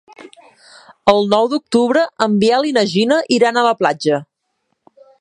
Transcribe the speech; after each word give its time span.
El 1.13 1.21
nou 1.33 1.51
d'octubre 1.51 2.05
en 2.29 2.39
Biel 2.45 2.69
i 2.71 2.75
na 2.81 2.87
Gina 2.97 3.23
iran 3.39 3.61
a 3.63 3.67
la 3.71 3.79
platja. 3.83 4.23